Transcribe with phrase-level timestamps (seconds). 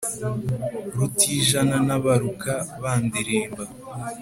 [0.97, 2.51] Rutijana ntabaruka
[2.81, 3.63] bandirimba,